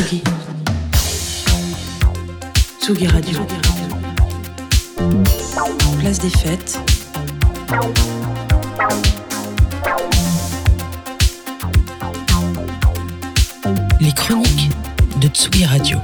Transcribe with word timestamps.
Tsugi. 0.00 0.22
Tsugi 2.80 3.06
Radio. 3.06 3.40
Place 5.98 6.18
des 6.20 6.30
fêtes. 6.30 6.80
Les 14.00 14.12
chroniques 14.12 14.70
de 15.20 15.28
Tsugi 15.28 15.66
Radio. 15.66 15.98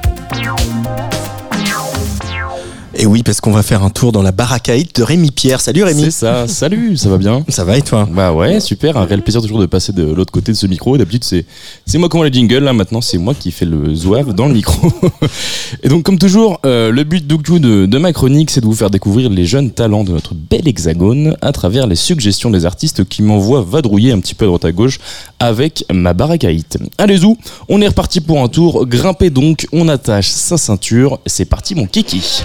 Et 2.99 3.05
oui, 3.05 3.21
parce 3.21 3.41
qu'on 3.41 3.51
va 3.51 3.61
faire 3.61 3.83
un 3.83 3.91
tour 3.91 4.11
dans 4.11 4.23
la 4.23 4.31
baracaïte 4.31 4.95
de 4.95 5.03
Rémi 5.03 5.29
Pierre. 5.29 5.61
Salut 5.61 5.83
Rémi. 5.83 6.05
C'est 6.05 6.11
ça, 6.11 6.47
salut, 6.47 6.97
ça 6.97 7.09
va 7.09 7.19
bien 7.19 7.45
Ça 7.47 7.63
va 7.63 7.77
et 7.77 7.83
toi? 7.83 8.09
Bah 8.11 8.33
ouais, 8.33 8.59
super, 8.59 8.97
un 8.97 9.05
réel 9.05 9.21
plaisir 9.21 9.39
toujours 9.39 9.59
de 9.59 9.67
passer 9.67 9.93
de 9.93 10.03
l'autre 10.03 10.31
côté 10.31 10.51
de 10.51 10.57
ce 10.57 10.65
micro. 10.65 10.97
D'habitude, 10.97 11.23
c'est, 11.23 11.45
c'est 11.85 11.99
moi 11.99 12.09
qui 12.09 12.15
envoie 12.15 12.27
les 12.27 12.33
jingles, 12.33 12.63
là 12.63 12.73
maintenant, 12.73 12.99
c'est 13.01 13.19
moi 13.19 13.35
qui 13.35 13.51
fais 13.51 13.65
le 13.65 13.93
zouave 13.93 14.33
dans 14.33 14.47
le 14.47 14.55
micro. 14.55 14.91
et 15.83 15.89
donc, 15.89 16.03
comme 16.03 16.17
toujours, 16.17 16.59
euh, 16.65 16.91
le 16.91 17.03
but 17.03 17.27
de, 17.27 17.85
de 17.85 17.97
ma 17.99 18.13
chronique, 18.13 18.49
c'est 18.49 18.61
de 18.61 18.65
vous 18.65 18.73
faire 18.73 18.89
découvrir 18.89 19.29
les 19.29 19.45
jeunes 19.45 19.69
talents 19.69 20.03
de 20.03 20.11
notre 20.13 20.33
bel 20.33 20.67
hexagone 20.67 21.37
à 21.43 21.51
travers 21.51 21.85
les 21.85 21.95
suggestions 21.95 22.49
des 22.49 22.65
artistes 22.65 23.07
qui 23.07 23.21
m'envoient 23.21 23.61
vadrouiller 23.61 24.11
un 24.11 24.19
petit 24.19 24.33
peu 24.33 24.45
à 24.45 24.47
droite 24.47 24.65
à 24.65 24.71
gauche 24.71 24.99
avec 25.39 25.85
ma 25.93 26.13
baracaïte. 26.13 26.79
Allez, 26.97 27.17
vous, 27.17 27.37
on 27.69 27.79
est 27.79 27.87
reparti 27.87 28.21
pour 28.21 28.41
un 28.41 28.47
tour. 28.47 28.87
Grimpez 28.87 29.29
donc, 29.29 29.67
on 29.71 29.87
attache 29.87 30.29
sa 30.29 30.57
ceinture. 30.57 31.19
C'est 31.27 31.45
parti, 31.45 31.75
mon 31.75 31.85
kiki. 31.85 32.43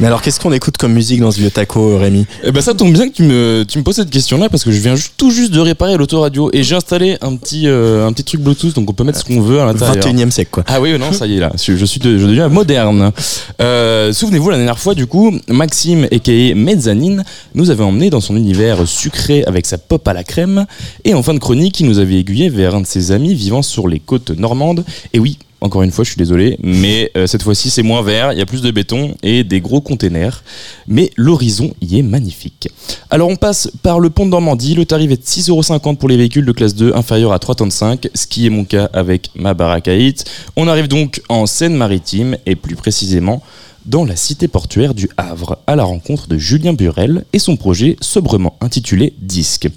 Mais 0.00 0.06
alors, 0.06 0.22
qu'est-ce 0.22 0.40
qu'on 0.40 0.52
écoute 0.52 0.78
comme 0.78 0.94
musique 0.94 1.20
dans 1.20 1.30
ce 1.30 1.38
vieux 1.38 1.50
taco, 1.50 1.98
Rémi? 1.98 2.24
Eh 2.42 2.52
ben 2.52 2.62
ça 2.62 2.72
tombe 2.72 2.90
bien 2.94 3.06
que 3.10 3.14
tu 3.14 3.22
me, 3.22 3.64
tu 3.68 3.76
me 3.78 3.84
poses 3.84 3.96
cette 3.96 4.08
question-là 4.08 4.48
parce 4.48 4.64
que 4.64 4.70
je 4.72 4.78
viens 4.80 4.96
juste, 4.96 5.12
tout 5.18 5.30
juste 5.30 5.52
de 5.52 5.60
réparer 5.60 5.98
l'autoradio 5.98 6.48
et 6.54 6.62
j'ai 6.62 6.74
installé 6.74 7.18
un 7.20 7.36
petit, 7.36 7.64
euh, 7.66 8.06
un 8.06 8.12
petit 8.14 8.24
truc 8.24 8.40
Bluetooth 8.40 8.74
donc 8.74 8.88
on 8.88 8.94
peut 8.94 9.04
mettre 9.04 9.18
ce 9.18 9.24
qu'on 9.24 9.42
veut 9.42 9.60
à 9.60 9.66
l'intérieur. 9.66 9.96
21 9.96 10.28
e 10.28 10.30
siècle, 10.30 10.48
quoi. 10.52 10.64
Ah 10.68 10.80
oui, 10.80 10.98
non, 10.98 11.12
ça 11.12 11.26
y 11.26 11.36
est 11.36 11.40
là, 11.40 11.52
je, 11.62 11.76
je 11.76 11.84
suis 11.84 12.00
de- 12.00 12.16
je 12.16 12.26
deviens 12.26 12.48
moderne. 12.48 13.12
Euh, 13.60 14.10
Souvenez-vous, 14.14 14.48
la 14.48 14.56
dernière 14.56 14.78
fois, 14.78 14.94
du 14.94 15.06
coup, 15.06 15.36
Maxime, 15.48 16.04
a.k.a. 16.10 16.54
Mezzanine, 16.54 17.22
nous 17.54 17.68
avait 17.70 17.84
emmené 17.84 18.08
dans 18.08 18.20
son 18.22 18.36
univers 18.36 18.88
sucré 18.88 19.44
avec 19.44 19.66
sa 19.66 19.76
pop 19.76 20.08
à 20.08 20.14
la 20.14 20.24
crème. 20.24 20.64
Et 21.04 21.12
en 21.12 21.22
fin 21.22 21.34
de 21.34 21.38
chronique, 21.38 21.78
il 21.78 21.86
nous 21.86 21.98
avait 21.98 22.16
aiguillé 22.18 22.48
vers 22.48 22.74
un 22.74 22.80
de 22.80 22.86
ses 22.86 23.12
amis 23.12 23.34
vivant 23.34 23.60
sur 23.60 23.86
les 23.86 24.00
côtes 24.00 24.30
normandes. 24.30 24.82
Et 25.12 25.18
oui, 25.18 25.36
encore 25.60 25.82
une 25.82 25.90
fois, 25.90 26.04
je 26.04 26.10
suis 26.10 26.18
désolé, 26.18 26.56
mais 26.62 27.10
euh, 27.16 27.26
cette 27.26 27.42
fois-ci, 27.42 27.70
c'est 27.70 27.82
moins 27.82 28.02
vert, 28.02 28.32
il 28.32 28.38
y 28.38 28.42
a 28.42 28.46
plus 28.46 28.62
de 28.62 28.70
béton 28.70 29.14
et 29.22 29.44
des 29.44 29.60
gros 29.60 29.80
containers. 29.80 30.42
Mais 30.88 31.10
l'horizon 31.16 31.74
y 31.82 31.98
est 31.98 32.02
magnifique. 32.02 32.68
Alors, 33.10 33.28
on 33.28 33.36
passe 33.36 33.70
par 33.82 34.00
le 34.00 34.10
pont 34.10 34.24
de 34.24 34.30
Normandie. 34.30 34.74
Le 34.74 34.84
tarif 34.84 35.10
est 35.10 35.16
de 35.16 35.22
6,50€ 35.22 35.96
pour 35.96 36.08
les 36.08 36.16
véhicules 36.16 36.46
de 36.46 36.52
classe 36.52 36.74
2 36.74 36.94
inférieurs 36.94 37.32
à 37.32 37.38
3,35, 37.38 38.08
ce 38.14 38.26
qui 38.26 38.46
est 38.46 38.50
mon 38.50 38.64
cas 38.64 38.88
avec 38.92 39.30
ma 39.34 39.54
baracaïte. 39.54 40.24
On 40.56 40.66
arrive 40.68 40.88
donc 40.88 41.20
en 41.28 41.46
Seine-Maritime 41.46 42.36
et 42.46 42.56
plus 42.56 42.76
précisément 42.76 43.42
dans 43.86 44.04
la 44.04 44.16
cité 44.16 44.48
portuaire 44.48 44.94
du 44.94 45.08
Havre, 45.16 45.58
à 45.66 45.76
la 45.76 45.84
rencontre 45.84 46.28
de 46.28 46.38
Julien 46.38 46.72
Burel 46.72 47.24
et 47.32 47.38
son 47.38 47.56
projet 47.56 47.96
sobrement 48.00 48.56
intitulé 48.60 49.14
Disque. 49.18 49.68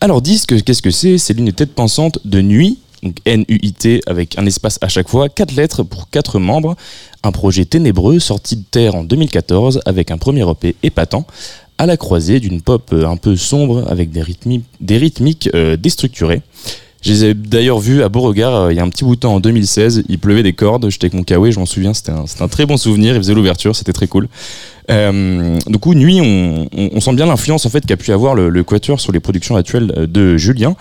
Alors 0.00 0.22
Disque, 0.22 0.62
qu'est-ce 0.64 0.82
que 0.82 0.90
c'est? 0.90 1.18
C'est 1.18 1.34
l'unité 1.34 1.66
de 1.66 1.70
pensante 1.70 2.18
de 2.24 2.40
nuit, 2.40 2.78
donc 3.04 3.18
N-U-I-T 3.24 4.00
avec 4.06 4.38
un 4.38 4.46
espace 4.46 4.78
à 4.80 4.88
chaque 4.88 5.08
fois, 5.08 5.28
quatre 5.28 5.54
lettres 5.54 5.82
pour 5.82 6.10
quatre 6.10 6.40
membres, 6.40 6.74
un 7.22 7.30
projet 7.30 7.64
ténébreux 7.64 8.18
sorti 8.18 8.56
de 8.56 8.64
terre 8.68 8.94
en 8.96 9.04
2014 9.04 9.82
avec 9.84 10.10
un 10.10 10.18
premier 10.18 10.48
EP 10.50 10.74
épatant, 10.82 11.26
à 11.78 11.86
la 11.86 11.96
croisée 11.96 12.40
d'une 12.40 12.62
pop 12.62 12.92
un 12.92 13.16
peu 13.16 13.36
sombre 13.36 13.84
avec 13.88 14.10
des 14.10 14.96
rythmiques 14.96 15.50
euh, 15.54 15.76
déstructurées. 15.76 16.42
Je 17.04 17.10
les 17.10 17.24
ai 17.24 17.34
d'ailleurs 17.34 17.80
vus 17.80 18.02
à 18.02 18.08
Beauregard 18.08 18.54
euh, 18.54 18.72
il 18.72 18.76
y 18.76 18.80
a 18.80 18.82
un 18.82 18.88
petit 18.88 19.04
bout 19.04 19.14
de 19.14 19.20
temps 19.20 19.34
en 19.34 19.40
2016. 19.40 20.04
Il 20.08 20.18
pleuvait 20.18 20.42
des 20.42 20.54
cordes, 20.54 20.88
j'étais 20.88 21.04
avec 21.04 21.14
mon 21.14 21.22
kawaii, 21.22 21.52
je 21.52 21.58
m'en 21.58 21.66
souviens, 21.66 21.92
c'était 21.92 22.12
un, 22.12 22.24
un 22.40 22.48
très 22.48 22.64
bon 22.64 22.76
souvenir. 22.76 23.14
Il 23.14 23.18
faisait 23.18 23.34
l'ouverture, 23.34 23.76
c'était 23.76 23.92
très 23.92 24.06
cool. 24.06 24.28
Euh, 24.90 25.58
du 25.66 25.78
coup, 25.78 25.94
Nuit, 25.94 26.20
on 26.20 27.00
sent 27.00 27.14
bien 27.14 27.26
l'influence 27.26 27.64
en 27.66 27.70
fait 27.70 27.86
qu'a 27.86 27.96
pu 27.96 28.12
avoir 28.12 28.34
le, 28.34 28.48
le 28.48 28.64
Quatuor 28.64 29.00
sur 29.00 29.12
les 29.12 29.20
productions 29.20 29.56
actuelles 29.56 29.92
euh, 29.96 30.06
de 30.06 30.36
Julien. 30.36 30.76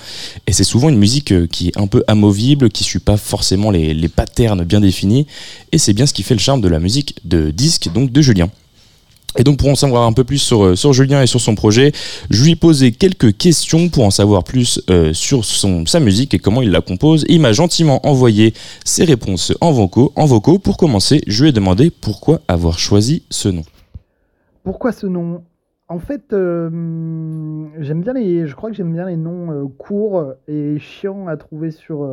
Et 0.47 0.53
c'est 0.53 0.63
souvent 0.63 0.89
une 0.89 0.97
musique 0.97 1.31
euh, 1.31 1.47
qui 1.47 1.69
est 1.69 1.77
un 1.77 1.87
peu 1.87 2.03
amovible, 2.07 2.69
qui 2.69 2.83
suit 2.83 2.99
pas 2.99 3.17
forcément 3.17 3.71
les, 3.71 3.93
les 3.93 4.09
patterns 4.09 4.63
bien 4.63 4.81
définis. 4.81 5.27
Et 5.71 5.77
c'est 5.77 5.93
bien 5.93 6.05
ce 6.05 6.13
qui 6.13 6.23
fait 6.23 6.35
le 6.35 6.39
charme 6.39 6.61
de 6.61 6.67
la 6.67 6.79
musique 6.79 7.15
de 7.23 7.51
disque, 7.51 7.89
donc 7.93 8.11
de 8.11 8.21
Julien. 8.21 8.49
Et 9.37 9.43
donc 9.43 9.57
pour 9.57 9.69
en 9.69 9.75
savoir 9.75 10.03
un 10.03 10.13
peu 10.13 10.23
plus 10.23 10.37
sur, 10.37 10.63
euh, 10.63 10.93
Julien 10.93 11.21
et 11.21 11.27
sur 11.27 11.41
son 11.41 11.55
projet, 11.55 11.91
je 12.29 12.43
lui 12.43 12.51
ai 12.51 12.55
posé 12.55 12.91
quelques 12.91 13.35
questions 13.35 13.89
pour 13.89 14.05
en 14.05 14.11
savoir 14.11 14.43
plus 14.43 14.81
euh, 14.89 15.13
sur 15.13 15.43
son, 15.43 15.85
sa 15.85 15.99
musique 15.99 16.33
et 16.33 16.39
comment 16.39 16.61
il 16.61 16.71
la 16.71 16.81
compose. 16.81 17.25
Et 17.25 17.33
il 17.33 17.41
m'a 17.41 17.53
gentiment 17.53 18.05
envoyé 18.07 18.53
ses 18.85 19.05
réponses 19.05 19.53
en 19.61 19.71
vocaux, 19.71 20.11
en 20.15 20.25
vocaux. 20.25 20.59
Pour 20.59 20.77
commencer, 20.77 21.21
je 21.27 21.43
lui 21.43 21.49
ai 21.49 21.53
demandé 21.53 21.89
pourquoi 21.89 22.41
avoir 22.47 22.77
choisi 22.77 23.23
ce 23.29 23.49
nom. 23.49 23.63
Pourquoi 24.63 24.91
ce 24.91 25.07
nom? 25.07 25.43
En 25.89 25.99
fait, 25.99 26.33
euh, 26.33 26.69
j'aime 27.79 28.01
bien 28.01 28.13
les. 28.13 28.47
Je 28.47 28.55
crois 28.55 28.69
que 28.69 28.75
j'aime 28.75 28.93
bien 28.93 29.05
les 29.05 29.17
noms 29.17 29.67
courts 29.77 30.33
et 30.47 30.79
chiants 30.79 31.27
à 31.27 31.37
trouver 31.37 31.71
sur 31.71 32.07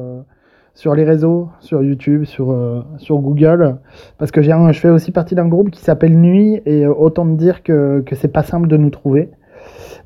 sur 0.74 0.94
les 0.94 1.04
réseaux, 1.04 1.48
sur 1.60 1.82
YouTube, 1.82 2.24
sur 2.24 2.52
euh, 2.52 2.82
sur 2.98 3.18
Google, 3.18 3.76
parce 4.18 4.30
que 4.30 4.42
j'ai 4.42 4.52
je 4.72 4.78
fais 4.78 4.90
aussi 4.90 5.12
partie 5.12 5.34
d'un 5.34 5.48
groupe 5.48 5.70
qui 5.70 5.80
s'appelle 5.80 6.16
Nuit 6.16 6.62
et 6.66 6.84
euh, 6.84 6.92
autant 6.92 7.24
te 7.26 7.36
dire 7.36 7.62
que 7.62 8.02
que 8.06 8.14
c'est 8.14 8.32
pas 8.32 8.42
simple 8.42 8.68
de 8.68 8.76
nous 8.76 8.90
trouver. 8.90 9.30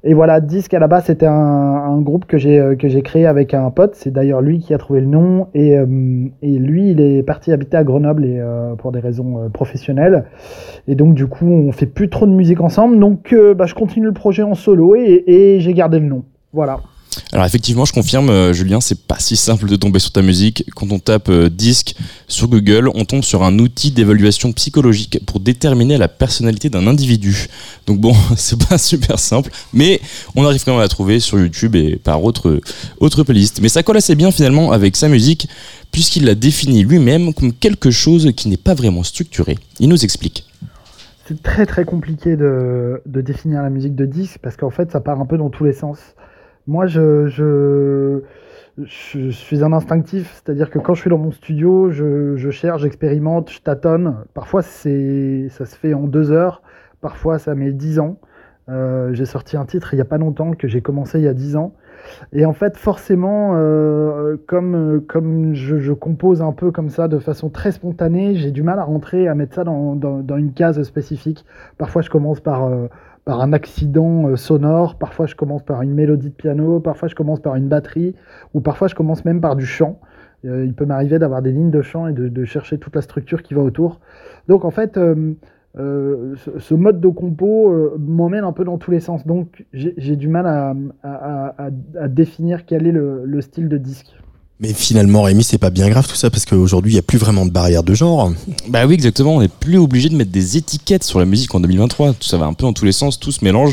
Et 0.07 0.13
voilà, 0.13 0.41
Disque 0.43 0.75
à 0.75 0.79
la 0.79 0.87
base 0.87 1.07
c'était 1.07 1.27
un, 1.27 1.33
un 1.33 2.01
groupe 2.03 2.27
que 2.27 2.37
j'ai 2.37 2.61
euh, 2.61 2.77
que 2.77 2.89
j'ai 2.89 3.01
créé 3.01 3.25
avec 3.25 3.55
un 3.55 3.71
pote. 3.71 3.95
C'est 3.95 4.13
d'ailleurs 4.13 4.43
lui 4.43 4.59
qui 4.59 4.75
a 4.75 4.79
trouvé 4.79 5.01
le 5.01 5.07
nom 5.07 5.47
et 5.55 5.79
euh, 5.79 6.27
et 6.43 6.59
lui 6.59 6.91
il 6.91 7.01
est 7.01 7.23
parti 7.23 7.53
habiter 7.53 7.79
à 7.79 7.85
Grenoble 7.85 8.27
et 8.27 8.39
euh, 8.39 8.75
pour 8.75 8.93
des 8.93 9.01
raisons 9.01 9.39
euh, 9.39 9.49
professionnelles. 9.49 10.25
Et 10.89 10.95
donc, 10.95 11.15
du 11.15 11.27
coup, 11.27 11.47
on 11.47 11.73
fait 11.73 11.87
plus 11.87 12.11
trop 12.11 12.27
de 12.27 12.33
musique 12.33 12.61
ensemble. 12.61 12.99
Donc, 12.99 13.35
bah, 13.57 13.65
je 13.65 13.75
continue 13.75 14.05
le 14.05 14.13
projet 14.13 14.43
en 14.43 14.55
solo 14.55 14.95
et, 14.95 15.25
et 15.27 15.61
j'ai 15.61 15.73
gardé 15.73 15.99
le 15.99 16.07
nom. 16.07 16.25
Voilà. 16.53 16.81
Alors 17.33 17.47
effectivement, 17.47 17.85
je 17.85 17.93
confirme, 17.93 18.31
euh, 18.31 18.53
Julien, 18.53 18.81
c'est 18.81 19.01
pas 19.01 19.19
si 19.19 19.37
simple 19.37 19.67
de 19.67 19.77
tomber 19.77 19.99
sur 19.99 20.13
ta 20.13 20.23
musique. 20.23 20.65
Quand 20.75 20.91
on 20.91 20.99
tape 20.99 21.29
euh, 21.29 21.49
disque 21.49 21.95
sur 22.29 22.49
Google, 22.49 22.91
on 22.95 23.05
tombe 23.05 23.23
sur 23.23 23.43
un 23.43 23.59
outil 23.59 23.91
d'évaluation 23.91 24.53
psychologique 24.53 25.21
pour 25.27 25.41
déterminer 25.41 25.99
la 25.99 26.09
personnalité 26.09 26.71
d'un 26.71 26.87
individu. 26.87 27.49
Donc 27.87 28.01
bon, 28.01 28.15
c'est 28.37 28.63
pas 28.69 28.79
super 28.79 29.19
simple, 29.19 29.51
mais 29.73 30.01
on 30.35 30.45
arrive 30.45 30.65
quand 30.65 30.73
même 30.73 30.81
à 30.81 30.85
la 30.85 30.89
trouver 30.89 31.21
sur 31.21 31.39
YouTube 31.39 31.77
et 31.77 31.97
par 31.97 32.23
autre 32.23 32.61
autre 33.01 33.23
playlist. 33.23 33.61
Mais 33.61 33.69
ça 33.69 33.83
colle 33.83 33.97
assez 33.97 34.15
bien 34.15 34.31
finalement 34.31 34.73
avec 34.73 34.97
sa 34.97 35.09
musique, 35.09 35.49
puisqu'il 35.93 36.25
la 36.25 36.35
définit 36.35 36.85
lui-même 36.85 37.35
comme 37.35 37.53
quelque 37.53 37.91
chose 37.91 38.33
qui 38.37 38.49
n'est 38.49 38.57
pas 38.57 38.75
vraiment 38.75 39.03
structuré. 39.03 39.59
Il 39.81 39.89
nous 39.89 40.05
explique. 40.05 40.47
C'est 41.27 41.43
très 41.43 41.65
très 41.65 41.87
compliqué 41.87 42.37
de, 42.37 43.01
de 43.07 43.21
définir 43.23 43.63
la 43.63 43.71
musique 43.71 43.95
de 43.95 44.05
disque 44.05 44.39
parce 44.43 44.57
qu'en 44.57 44.71
fait, 44.71 44.93
ça 44.93 45.01
part 45.01 45.21
un 45.21 45.27
peu 45.27 45.39
dans 45.39 45.49
tous 45.49 45.65
les 45.65 45.73
sens. 45.73 45.99
Moi, 46.67 46.87
je, 46.87 47.27
je, 47.29 48.23
je 48.79 49.29
suis 49.31 49.63
un 49.63 49.73
instinctif, 49.73 50.33
c'est-à-dire 50.35 50.71
que 50.71 50.79
quand 50.79 50.95
je 50.95 51.03
suis 51.03 51.11
dans 51.11 51.19
mon 51.19 51.31
studio, 51.31 51.91
je, 51.91 52.37
je 52.37 52.51
cherche, 52.51 52.83
j'expérimente, 52.83 53.51
je 53.51 53.61
tâtonne. 53.61 54.25
Parfois, 54.33 54.63
c'est, 54.63 55.49
ça 55.51 55.67
se 55.67 55.77
fait 55.77 55.95
en 55.95 56.07
deux 56.07 56.33
heures, 56.33 56.63
parfois, 57.01 57.39
ça 57.39 57.55
met 57.55 57.73
dix 57.73 57.99
ans. 57.99 58.19
Euh, 58.71 59.13
j'ai 59.13 59.27
sorti 59.27 59.59
un 59.59 59.67
titre 59.67 59.93
il 59.93 59.97
n'y 59.97 60.01
a 60.01 60.07
pas 60.07 60.17
longtemps 60.17 60.53
que 60.53 60.69
j'ai 60.69 60.81
commencé 60.81 61.19
il 61.19 61.25
y 61.25 61.29
a 61.29 61.35
dix 61.35 61.55
ans. 61.55 61.75
Et 62.33 62.47
en 62.47 62.55
fait, 62.55 62.79
forcément, 62.79 63.53
euh, 63.55 64.37
comme, 64.47 65.03
comme 65.07 65.55
je, 65.55 65.93
compose 65.93 66.41
un 66.41 66.53
peu 66.53 66.71
comme 66.71 66.89
ça 66.89 67.09
de 67.09 67.19
façon 67.19 67.51
très 67.51 67.73
spontanée, 67.73 68.35
j'ai 68.37 68.51
du 68.51 68.63
mal 68.63 68.79
à 68.79 68.85
rentrer, 68.85 69.29
à 69.29 69.35
mettre 69.35 69.55
ça 69.55 69.65
dans, 69.65 69.97
dans, 69.97 70.21
dans 70.21 70.37
une 70.37 70.53
case 70.53 70.83
spécifique. 70.83 71.45
Parfois, 71.77 72.01
je 72.03 72.11
commence 72.11 72.41
par, 72.41 72.65
euh, 72.65 72.89
par 73.25 73.41
un 73.41 73.53
accident 73.53 74.29
euh, 74.29 74.37
sonore, 74.37 74.97
parfois, 74.97 75.27
je 75.27 75.35
commence 75.35 75.63
par 75.63 75.83
une 75.83 75.95
mélodie 75.95 76.31
de 76.31 76.35
piano, 76.35 76.81
parfois, 76.81 77.09
je 77.09 77.15
commence 77.15 77.41
par 77.41 77.57
une 77.57 77.69
batterie, 77.69 78.15
ou 78.53 78.61
parfois, 78.61 78.89
je 78.89 78.95
commence 78.95 79.25
même 79.25 79.41
par 79.41 79.57
du 79.57 79.67
chant. 79.67 80.01
Euh, 80.45 80.65
il 80.65 80.75
peut 80.75 80.85
m'arriver 80.85 81.19
d'avoir 81.19 81.41
des 81.41 81.53
lignes 81.53 81.71
de 81.71 81.83
chant 81.83 82.07
et 82.07 82.13
de, 82.13 82.45
chercher 82.45 82.79
toute 82.79 82.95
la 82.95 83.03
structure 83.03 83.43
qui 83.43 83.55
va 83.55 83.63
autour. 83.63 84.01
Donc, 84.47 84.65
en 84.67 84.71
fait, 84.71 84.99
euh, 84.99 85.35
ce, 85.75 86.75
mode 86.75 87.01
de 87.01 87.09
compo 87.09 87.97
m'emmène 87.99 88.45
un 88.45 88.53
peu 88.53 88.65
dans 88.65 88.77
tous 88.77 88.91
les 88.91 89.01
sens. 89.01 89.27
Donc, 89.27 89.65
j'ai 89.73 90.17
du 90.17 90.29
mal 90.29 90.47
à, 91.03 92.09
définir 92.09 92.67
quel 92.67 92.87
est 92.87 92.93
le 92.93 93.41
style 93.41 93.69
de 93.69 93.79
disque. 93.79 94.15
Mais 94.61 94.73
finalement, 94.73 95.23
Rémi, 95.23 95.43
c'est 95.43 95.59
pas 95.59 95.71
bien 95.71 95.89
grave 95.89 96.07
tout 96.07 96.15
ça 96.15 96.31
parce 96.31 96.45
qu'aujourd'hui, 96.47 96.93
il 96.93 96.95
y 96.95 96.99
a 96.99 97.03
plus 97.03 97.19
vraiment 97.19 97.45
de 97.45 97.51
barrière 97.51 97.83
de 97.83 97.93
genre. 97.93 98.33
Bah 98.69 98.87
oui, 98.87 98.95
exactement. 98.95 99.37
On 99.37 99.41
n'est 99.41 99.49
plus 99.49 99.79
obligé 99.79 100.09
de 100.09 100.15
mettre 100.15 100.31
des 100.31 100.57
étiquettes 100.57 101.03
sur 101.03 101.19
la 101.19 101.25
musique 101.25 101.55
en 101.55 101.61
2023. 101.61 102.15
Tout 102.15 102.29
ça 102.29 102.37
va 102.37 102.47
un 102.47 102.53
peu 102.53 102.65
dans 102.65 102.73
tous 102.73 102.85
les 102.85 102.93
sens, 102.93 103.19
tout 103.19 103.33
se 103.33 103.45
mélange. 103.45 103.73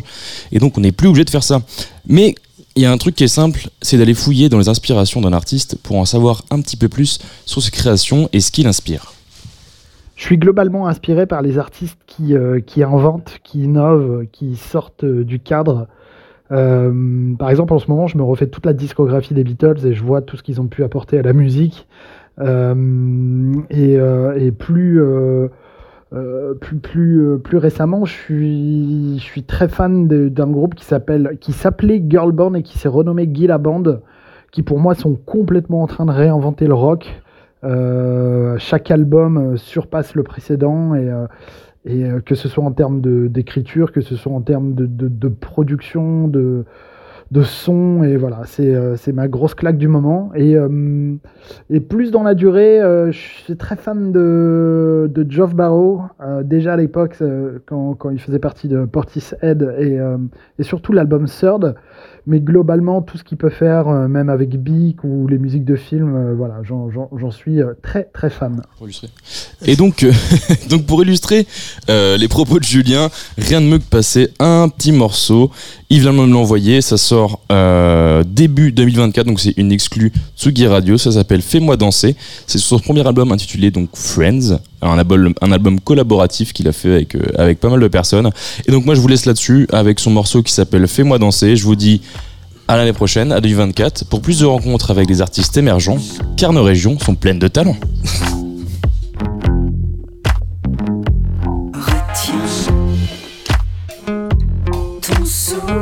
Et 0.51 0.59
donc, 0.59 0.77
on 0.77 0.81
n'est 0.81 0.91
plus 0.91 1.07
obligé 1.07 1.23
de 1.23 1.29
faire 1.29 1.43
ça. 1.43 1.61
Mais 2.07 2.35
il 2.75 2.81
y 2.81 2.85
a 2.85 2.91
un 2.91 2.97
truc 2.97 3.15
qui 3.15 3.23
est 3.23 3.27
simple, 3.27 3.69
c'est 3.81 3.97
d'aller 3.97 4.13
fouiller 4.13 4.49
dans 4.49 4.57
les 4.57 4.69
inspirations 4.69 5.21
d'un 5.21 5.33
artiste 5.33 5.77
pour 5.83 5.97
en 5.97 6.05
savoir 6.05 6.43
un 6.49 6.61
petit 6.61 6.77
peu 6.77 6.89
plus 6.89 7.19
sur 7.45 7.61
ses 7.61 7.71
créations 7.71 8.29
et 8.33 8.39
ce 8.39 8.51
qui 8.51 8.63
l'inspire. 8.63 9.13
Je 10.15 10.23
suis 10.23 10.37
globalement 10.37 10.87
inspiré 10.87 11.25
par 11.25 11.41
les 11.41 11.57
artistes 11.57 11.97
qui, 12.07 12.35
euh, 12.35 12.59
qui 12.59 12.83
inventent, 12.83 13.39
qui 13.43 13.63
innovent, 13.63 14.25
qui 14.31 14.55
sortent 14.55 15.03
euh, 15.03 15.23
du 15.23 15.39
cadre. 15.39 15.87
Euh, 16.51 17.33
par 17.37 17.49
exemple, 17.49 17.73
en 17.73 17.79
ce 17.79 17.89
moment, 17.89 18.07
je 18.07 18.17
me 18.17 18.23
refais 18.23 18.47
toute 18.47 18.65
la 18.65 18.73
discographie 18.73 19.33
des 19.33 19.43
Beatles 19.43 19.85
et 19.85 19.93
je 19.93 20.03
vois 20.03 20.21
tout 20.21 20.37
ce 20.37 20.43
qu'ils 20.43 20.59
ont 20.59 20.67
pu 20.67 20.83
apporter 20.83 21.17
à 21.17 21.21
la 21.21 21.33
musique. 21.33 21.87
Euh, 22.39 23.53
et, 23.69 23.97
euh, 23.97 24.37
et, 24.37 24.51
plus, 24.51 25.01
plus, 26.81 27.39
plus 27.43 27.57
récemment, 27.57 28.05
je 28.05 28.13
suis, 28.13 29.19
je 29.19 29.23
suis 29.23 29.43
très 29.43 29.69
fan 29.69 30.07
d'un 30.07 30.47
groupe 30.47 30.75
qui 30.75 30.85
s'appelle, 30.85 31.37
qui 31.39 31.53
s'appelait 31.53 32.03
Girl 32.07 32.31
Band 32.31 32.53
et 32.55 32.63
qui 32.63 32.77
s'est 32.77 32.89
renommé 32.89 33.29
Gila 33.31 33.57
Band, 33.57 33.83
qui 34.51 34.63
pour 34.63 34.79
moi 34.79 34.93
sont 34.93 35.15
complètement 35.15 35.83
en 35.83 35.87
train 35.87 36.05
de 36.05 36.11
réinventer 36.11 36.67
le 36.67 36.73
rock. 36.73 37.21
chaque 38.57 38.91
album 38.91 39.55
surpasse 39.57 40.15
le 40.15 40.23
précédent 40.23 40.95
et 40.95 41.09
et 41.85 42.05
euh, 42.05 42.19
que 42.19 42.35
ce 42.35 42.47
soit 42.47 42.63
en 42.63 42.71
termes 42.71 43.01
d'écriture, 43.29 43.91
que 43.91 44.01
ce 44.01 44.15
soit 44.15 44.31
en 44.31 44.41
termes 44.41 44.73
de, 44.75 44.85
de, 44.87 45.27
production, 45.27 46.27
de, 46.27 46.65
de 47.31 47.41
son 47.43 48.03
et 48.03 48.17
voilà 48.17 48.41
c'est 48.45 48.75
euh, 48.75 48.95
ma 49.13 49.27
grosse 49.27 49.55
claque 49.55 49.77
du 49.77 49.87
moment. 49.87 50.31
Et 50.35 50.55
euh, 50.55 51.15
et 51.69 51.79
plus 51.79 52.11
dans 52.11 52.23
la 52.23 52.35
durée 52.35 52.79
euh, 52.81 53.11
je 53.11 53.17
suis 53.17 53.57
très 53.57 53.75
fan 53.75 54.11
de 54.11 55.09
de 55.13 55.25
Geoff 55.29 55.55
Barrow. 55.55 56.01
Déjà 56.43 56.73
à 56.73 56.77
l'époque 56.77 57.17
quand, 57.65 57.95
quand 57.95 58.09
il 58.09 58.19
faisait 58.19 58.39
partie 58.39 58.67
de 58.67 58.85
Portishead 58.85 59.75
et 59.79 59.97
et 60.59 60.63
surtout 60.63 60.93
l'album 60.93 61.25
Third 61.25 61.75
mais 62.25 62.39
globalement 62.39 63.01
tout 63.01 63.17
ce 63.17 63.23
qu'il 63.23 63.37
peut 63.37 63.49
faire 63.49 63.87
même 63.87 64.29
avec 64.29 64.61
Beak 64.61 65.03
ou 65.03 65.27
les 65.27 65.37
musiques 65.37 65.65
de 65.65 65.75
films 65.75 66.33
voilà 66.35 66.61
j'en 66.63 67.31
suis 67.31 67.59
très 67.81 68.03
très 68.05 68.29
fan. 68.29 68.61
Et 69.65 69.75
donc 70.69 70.85
pour 70.85 71.03
illustrer 71.03 71.45
les 71.87 72.27
propos 72.27 72.59
de 72.59 72.63
Julien 72.63 73.09
rien 73.37 73.61
de 73.61 73.65
mieux 73.65 73.79
que 73.79 73.83
passer 73.83 74.29
un 74.39 74.69
petit 74.69 74.91
morceau. 74.91 75.51
Il 75.89 75.99
vient 75.99 76.13
de 76.13 76.17
me 76.17 76.25
l'envoyer, 76.25 76.81
ça 76.81 76.97
sort 76.97 77.41
euh, 77.51 78.23
début 78.25 78.71
2024, 78.71 79.25
donc 79.27 79.39
c'est 79.39 79.53
une 79.57 79.71
exclue 79.71 80.11
Tsugi 80.37 80.67
Radio, 80.67 80.97
ça 80.97 81.11
s'appelle 81.11 81.41
Fais-moi 81.41 81.77
danser. 81.77 82.15
C'est 82.47 82.59
son 82.59 82.79
premier 82.79 83.05
album 83.05 83.31
intitulé 83.31 83.71
donc 83.71 83.89
Friends, 83.93 84.59
un 84.81 84.97
album, 84.97 85.79
collaboratif 85.79 86.53
qu'il 86.53 86.67
a 86.67 86.71
fait 86.71 86.93
avec, 86.93 87.15
euh, 87.15 87.21
avec 87.37 87.59
pas 87.59 87.69
mal 87.69 87.79
de 87.79 87.87
personnes. 87.87 88.29
Et 88.67 88.71
donc 88.71 88.85
moi 88.85 88.95
je 88.95 89.01
vous 89.01 89.07
laisse 89.07 89.25
là-dessus 89.25 89.67
avec 89.71 89.99
son 89.99 90.11
morceau 90.11 90.43
qui 90.43 90.53
s'appelle 90.53 90.87
Fais-moi 90.87 91.19
danser. 91.19 91.55
Je 91.55 91.63
vous 91.63 91.75
dis 91.75 92.01
à 92.67 92.77
l'année 92.77 92.93
prochaine, 92.93 93.31
à 93.31 93.41
2024, 93.41 94.05
pour 94.05 94.21
plus 94.21 94.39
de 94.39 94.45
rencontres 94.45 94.91
avec 94.91 95.07
des 95.07 95.21
artistes 95.21 95.57
émergents, 95.57 95.97
car 96.37 96.53
nos 96.53 96.63
régions 96.63 96.97
sont 96.99 97.15
pleines 97.15 97.39
de 97.39 97.47
talents. 97.47 97.77
tes 105.01 105.73
lèvres 105.73 105.80